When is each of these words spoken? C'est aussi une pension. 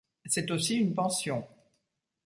C'est 0.25 0.49
aussi 0.49 0.77
une 0.77 0.95
pension. 0.95 1.47